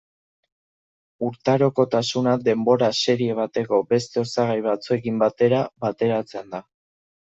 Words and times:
Urtarokotasuna 1.27 2.35
denbora 2.49 2.91
serie 3.03 3.37
bateko 3.43 3.85
beste 3.95 4.23
osagai 4.27 4.61
batzuekin 4.73 5.25
batera 5.25 5.65
bateratzen 5.89 6.55
da. 6.61 6.69